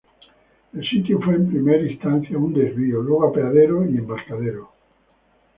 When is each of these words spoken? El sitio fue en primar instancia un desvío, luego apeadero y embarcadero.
El 0.73 0.83
sitio 0.83 1.19
fue 1.21 1.35
en 1.35 1.47
primar 1.47 1.75
instancia 1.85 2.35
un 2.35 2.55
desvío, 2.55 3.01
luego 3.03 3.27
apeadero 3.29 3.85
y 3.85 3.97
embarcadero. 3.99 4.71